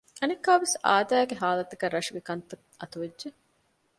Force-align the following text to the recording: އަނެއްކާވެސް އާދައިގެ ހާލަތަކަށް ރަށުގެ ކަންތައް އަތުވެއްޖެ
އަނެއްކާވެސް 0.19 0.75
އާދައިގެ 0.85 1.35
ހާލަތަކަށް 1.41 1.93
ރަށުގެ 1.95 2.21
ކަންތައް 2.27 2.63
އަތުވެއްޖެ 2.79 3.27